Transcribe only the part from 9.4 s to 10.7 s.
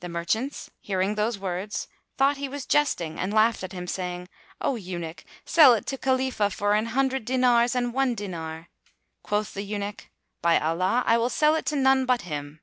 the eunuch, "By